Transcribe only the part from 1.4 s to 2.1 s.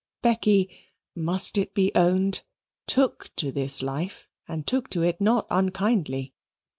it be